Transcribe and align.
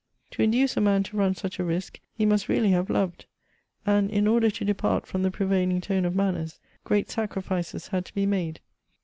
To 0.31 0.41
induce 0.41 0.75
a 0.75 0.81
man 0.81 1.03
to 1.03 1.17
run 1.17 1.35
such 1.35 1.59
a 1.59 1.63
risk, 1.63 1.99
he 2.15 2.25
must 2.25 2.49
really 2.49 2.71
have 2.71 2.89
loved; 2.89 3.27
and, 3.85 4.09
in 4.09 4.25
order 4.25 4.49
to 4.49 4.65
depart 4.65 5.05
from 5.05 5.21
the 5.21 5.29
prevailing 5.29 5.79
tone 5.79 6.05
of 6.05 6.15
manners, 6.15 6.59
great 6.83 7.11
sacrifices 7.11 7.89
had 7.89 8.05
to 8.05 8.15
be 8.15 8.25
made. 8.25 8.61